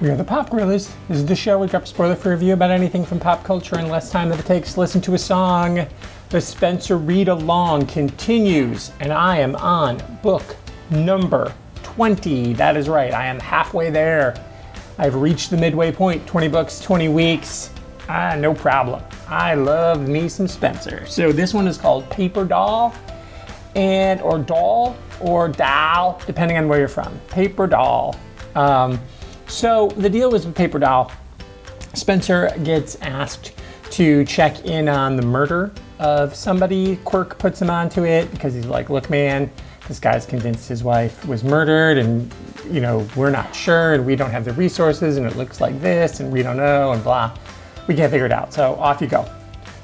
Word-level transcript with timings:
We 0.00 0.08
are 0.08 0.16
the 0.16 0.24
Pop 0.24 0.48
Gorillas. 0.48 0.90
This 1.08 1.18
is 1.18 1.26
the 1.26 1.36
show 1.36 1.58
we 1.58 1.66
drop 1.66 1.82
a 1.82 1.86
spoiler 1.86 2.16
free 2.16 2.32
review 2.32 2.54
about 2.54 2.70
anything 2.70 3.04
from 3.04 3.20
pop 3.20 3.44
culture 3.44 3.78
in 3.78 3.90
less 3.90 4.10
time 4.10 4.30
than 4.30 4.38
it 4.38 4.46
takes 4.46 4.72
to 4.72 4.80
listen 4.80 5.02
to 5.02 5.12
a 5.12 5.18
song. 5.18 5.86
The 6.30 6.40
Spenser 6.40 6.96
Read 6.96 7.28
Along 7.28 7.84
continues, 7.84 8.92
and 9.00 9.12
I 9.12 9.36
am 9.36 9.54
on 9.56 10.00
book 10.22 10.56
number 10.88 11.52
20. 11.82 12.54
That 12.54 12.78
is 12.78 12.88
right, 12.88 13.12
I 13.12 13.26
am 13.26 13.38
halfway 13.40 13.90
there. 13.90 14.42
I've 14.96 15.16
reached 15.16 15.50
the 15.50 15.58
midway 15.58 15.92
point 15.92 16.26
20 16.26 16.48
books, 16.48 16.80
20 16.80 17.10
weeks. 17.10 17.68
Ah, 18.08 18.34
no 18.38 18.54
problem. 18.54 19.02
I 19.28 19.52
love 19.52 20.08
me 20.08 20.30
some 20.30 20.46
Spenser. 20.46 21.06
So 21.08 21.30
this 21.30 21.52
one 21.52 21.68
is 21.68 21.76
called 21.76 22.08
Paper 22.08 22.46
Doll, 22.46 22.94
and 23.76 24.22
or 24.22 24.38
Doll, 24.38 24.96
or 25.20 25.48
Doll, 25.48 26.18
depending 26.26 26.56
on 26.56 26.68
where 26.68 26.78
you're 26.78 26.88
from. 26.88 27.20
Paper 27.28 27.66
Doll. 27.66 28.16
Um, 28.54 28.98
so 29.50 29.88
the 29.96 30.08
deal 30.08 30.30
was 30.30 30.46
with 30.46 30.54
Paper 30.54 30.78
Doll. 30.78 31.12
Spenser 31.94 32.52
gets 32.62 32.96
asked 33.02 33.52
to 33.90 34.24
check 34.24 34.64
in 34.64 34.88
on 34.88 35.16
the 35.16 35.22
murder 35.22 35.72
of 35.98 36.34
somebody. 36.34 36.96
Quirk 37.04 37.38
puts 37.38 37.60
him 37.60 37.68
onto 37.68 38.04
it 38.04 38.30
because 38.30 38.54
he's 38.54 38.66
like, 38.66 38.88
look, 38.88 39.10
man, 39.10 39.50
this 39.88 39.98
guy's 39.98 40.24
convinced 40.24 40.68
his 40.68 40.84
wife 40.84 41.26
was 41.26 41.42
murdered 41.42 41.98
and 41.98 42.32
you 42.70 42.80
know, 42.80 43.06
we're 43.16 43.30
not 43.30 43.54
sure 43.54 43.94
and 43.94 44.06
we 44.06 44.14
don't 44.14 44.30
have 44.30 44.44
the 44.44 44.52
resources 44.52 45.16
and 45.16 45.26
it 45.26 45.36
looks 45.36 45.60
like 45.60 45.80
this 45.80 46.20
and 46.20 46.30
we 46.30 46.42
don't 46.42 46.56
know 46.56 46.92
and 46.92 47.02
blah. 47.02 47.36
We 47.88 47.96
can't 47.96 48.10
figure 48.10 48.26
it 48.26 48.32
out. 48.32 48.52
So 48.52 48.74
off 48.76 49.00
you 49.00 49.08
go. 49.08 49.28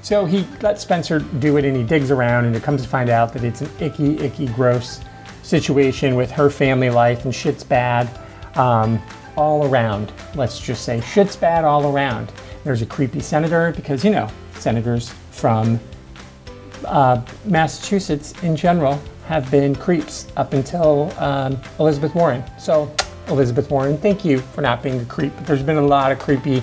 So 0.02 0.24
he 0.24 0.46
lets 0.62 0.84
Spenser 0.84 1.18
do 1.40 1.56
it 1.56 1.64
and 1.64 1.76
he 1.76 1.82
digs 1.82 2.12
around 2.12 2.44
and 2.44 2.54
it 2.54 2.62
comes 2.62 2.82
to 2.82 2.88
find 2.88 3.10
out 3.10 3.32
that 3.32 3.42
it's 3.42 3.62
an 3.62 3.70
icky, 3.80 4.16
icky, 4.20 4.46
gross 4.46 5.00
situation 5.42 6.14
with 6.14 6.30
her 6.30 6.48
family 6.48 6.90
life 6.90 7.24
and 7.24 7.34
shit's 7.34 7.64
bad. 7.64 8.08
Um, 8.56 9.02
all 9.36 9.66
around. 9.66 10.12
Let's 10.34 10.58
just 10.58 10.84
say 10.84 11.00
shit's 11.00 11.36
bad 11.36 11.64
all 11.64 11.92
around. 11.92 12.32
There's 12.64 12.82
a 12.82 12.86
creepy 12.86 13.20
senator 13.20 13.72
because, 13.76 14.04
you 14.04 14.10
know, 14.10 14.28
senators 14.54 15.10
from 15.30 15.78
uh, 16.84 17.22
Massachusetts 17.44 18.34
in 18.42 18.56
general 18.56 19.00
have 19.26 19.50
been 19.50 19.74
creeps 19.74 20.28
up 20.36 20.52
until 20.52 21.12
um, 21.18 21.60
Elizabeth 21.78 22.14
Warren. 22.14 22.44
So, 22.58 22.94
Elizabeth 23.28 23.70
Warren, 23.70 23.98
thank 23.98 24.24
you 24.24 24.38
for 24.38 24.60
not 24.60 24.82
being 24.82 25.00
a 25.00 25.04
creep. 25.04 25.32
There's 25.42 25.62
been 25.62 25.78
a 25.78 25.86
lot 25.86 26.12
of 26.12 26.18
creepy, 26.18 26.62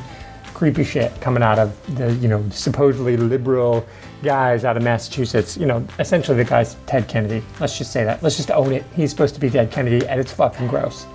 creepy 0.53 0.83
shit 0.83 1.19
coming 1.21 1.43
out 1.43 1.59
of 1.59 1.95
the, 1.95 2.13
you 2.15 2.27
know, 2.27 2.43
supposedly 2.49 3.17
liberal 3.17 3.85
guys 4.23 4.65
out 4.65 4.77
of 4.77 4.83
Massachusetts. 4.83 5.57
You 5.57 5.65
know, 5.65 5.85
essentially 5.99 6.37
the 6.37 6.43
guy's 6.43 6.75
Ted 6.85 7.07
Kennedy. 7.07 7.43
Let's 7.59 7.77
just 7.77 7.91
say 7.91 8.03
that. 8.03 8.21
Let's 8.23 8.37
just 8.37 8.51
own 8.51 8.71
it. 8.71 8.83
He's 8.95 9.09
supposed 9.09 9.35
to 9.35 9.41
be 9.41 9.49
Ted 9.49 9.71
Kennedy, 9.71 10.05
and 10.07 10.19
it's 10.19 10.31
fucking 10.31 10.67
gross. 10.67 11.05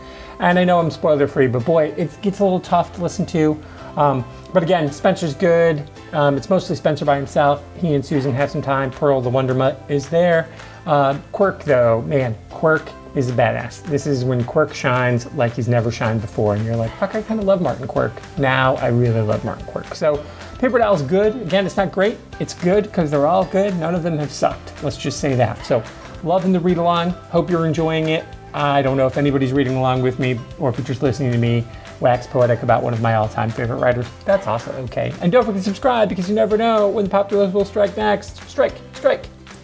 And 0.40 0.58
I 0.58 0.64
know 0.64 0.78
I'm 0.78 0.90
spoiler 0.90 1.26
free, 1.26 1.48
but 1.48 1.64
boy, 1.64 1.94
it 1.96 2.16
gets 2.22 2.40
a 2.40 2.44
little 2.44 2.60
tough 2.60 2.94
to 2.94 3.02
listen 3.02 3.26
to. 3.26 3.60
Um, 3.96 4.24
but 4.52 4.62
again, 4.62 4.88
Spenser's 4.88 5.34
good. 5.34 5.88
Um, 6.12 6.36
it's 6.36 6.48
mostly 6.48 6.76
Spenser 6.76 7.04
by 7.04 7.16
himself. 7.16 7.62
He 7.76 7.94
and 7.94 8.04
Susan 8.04 8.32
have 8.32 8.50
some 8.50 8.62
time. 8.62 8.90
Pearl 8.90 9.20
the 9.20 9.28
Wonder 9.28 9.54
Mutt 9.54 9.82
is 9.88 10.08
there. 10.08 10.48
Uh, 10.86 11.18
Quirk, 11.32 11.64
though, 11.64 12.02
man, 12.02 12.36
Quirk 12.50 12.88
is 13.14 13.30
a 13.30 13.32
badass. 13.32 13.82
This 13.84 14.06
is 14.06 14.24
when 14.24 14.44
Quirk 14.44 14.74
shines 14.74 15.32
like 15.34 15.54
he's 15.54 15.68
never 15.68 15.90
shined 15.90 16.20
before, 16.20 16.54
and 16.54 16.64
you're 16.64 16.76
like, 16.76 16.94
fuck, 16.98 17.14
I 17.14 17.22
kind 17.22 17.40
of 17.40 17.46
love 17.46 17.60
Martin 17.60 17.86
Quirk. 17.86 18.12
Now 18.38 18.76
I 18.76 18.88
really 18.88 19.20
love 19.20 19.44
Martin 19.44 19.66
Quirk. 19.66 19.94
So 19.94 20.24
Paper 20.58 20.78
Doll's 20.78 21.02
good. 21.02 21.36
Again, 21.36 21.66
it's 21.66 21.76
not 21.76 21.92
great. 21.92 22.18
It's 22.40 22.54
good 22.54 22.84
because 22.84 23.10
they're 23.10 23.26
all 23.26 23.44
good. 23.44 23.76
None 23.76 23.94
of 23.94 24.02
them 24.02 24.18
have 24.18 24.32
sucked. 24.32 24.82
Let's 24.82 24.96
just 24.96 25.20
say 25.20 25.34
that. 25.34 25.64
So 25.64 25.82
loving 26.24 26.52
the 26.52 26.60
read 26.60 26.78
along. 26.78 27.10
Hope 27.10 27.50
you're 27.50 27.66
enjoying 27.66 28.08
it. 28.08 28.24
I 28.54 28.82
don't 28.82 28.96
know 28.96 29.06
if 29.06 29.16
anybody's 29.16 29.52
reading 29.52 29.76
along 29.76 30.02
with 30.02 30.18
me 30.18 30.38
or 30.58 30.70
if 30.70 30.78
you're 30.78 30.86
just 30.86 31.02
listening 31.02 31.32
to 31.32 31.38
me 31.38 31.64
wax 32.00 32.26
poetic 32.26 32.62
about 32.62 32.82
one 32.82 32.94
of 32.94 33.00
my 33.00 33.14
all 33.14 33.28
time 33.28 33.50
favorite 33.50 33.78
writers. 33.78 34.06
That's 34.24 34.46
also 34.46 34.72
okay. 34.84 35.12
And 35.20 35.30
don't 35.30 35.44
forget 35.44 35.58
to 35.58 35.64
subscribe 35.64 36.08
because 36.08 36.28
you 36.28 36.34
never 36.34 36.56
know 36.56 36.88
when 36.88 37.04
the 37.04 37.10
Pop 37.10 37.28
Gorillas 37.28 37.52
will 37.52 37.64
strike 37.64 37.96
next. 37.96 38.36
Strike, 38.48 38.74
strike. 38.94 39.26